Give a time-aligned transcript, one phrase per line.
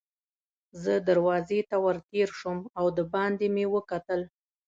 [0.83, 4.21] زه دروازې ته ور تېر شوم او دباندې مې وکتل.